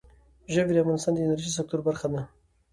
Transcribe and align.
ژبې 0.53 0.71
د 0.73 0.77
افغانستان 0.83 1.11
د 1.15 1.19
انرژۍ 1.25 1.51
سکتور 1.57 1.79
برخه 1.87 2.07
ده. 2.13 2.21